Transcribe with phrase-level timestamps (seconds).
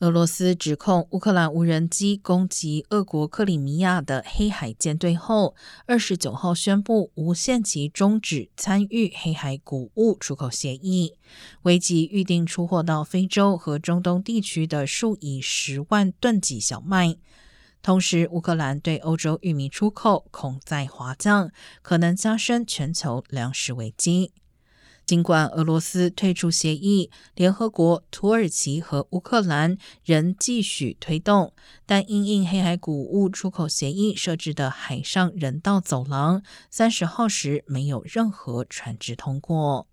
[0.00, 5.54] 俄罗斯指控乌克兰无人机攻击俄国克里米亚的黑海舰队后，
[5.84, 11.18] 二十九号宣布无限期终止参与黑海谷物出口协议，
[11.64, 17.18] 危及预定出货到非洲和中东地区的数以十万吨级小麦。
[17.82, 21.50] 同时，乌克兰对欧洲玉米出口恐在滑降，
[21.82, 24.32] 可能加深全球粮食危机。
[25.10, 31.52] 尽管俄罗斯退出协议，联合国、土耳其和乌克兰仍继续推动，
[31.84, 39.88] 但因应黑海谷物出口协议设置的海上人道走廊，三十号时没有任何船只通过。